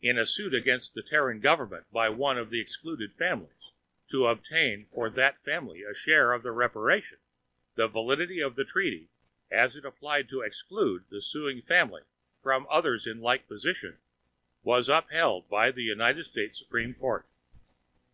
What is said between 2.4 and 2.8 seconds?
the